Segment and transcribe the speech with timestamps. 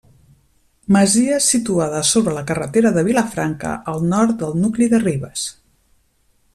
[0.95, 5.49] Masia situada sobre la carretera de Vilafranca, al nord del nucli de Ribes.